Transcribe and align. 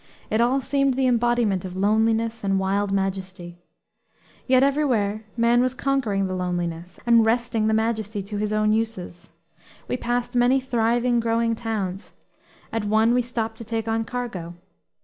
It 0.31 0.41
all 0.41 0.59
seemed 0.61 0.95
the 0.95 1.05
embodiment 1.05 1.63
of 1.63 1.75
loneliness 1.75 2.43
and 2.43 2.57
wild 2.57 2.91
majesty. 2.91 3.59
Yet 4.47 4.63
everywhere 4.63 5.25
man 5.37 5.61
was 5.61 5.75
conquering 5.75 6.25
the 6.25 6.33
loneliness 6.33 6.99
and 7.05 7.23
wresting 7.23 7.67
the 7.67 7.75
majesty 7.75 8.23
to 8.23 8.37
his 8.37 8.51
own 8.51 8.71
uses. 8.73 9.31
We 9.87 9.97
passed 9.97 10.35
many 10.35 10.59
thriving, 10.59 11.19
growing 11.19 11.53
towns; 11.53 12.13
at 12.73 12.83
one 12.83 13.13
we 13.13 13.21
stopped 13.21 13.59
to 13.59 13.63
take 13.63 13.87
on 13.87 14.03
cargo. 14.03 14.55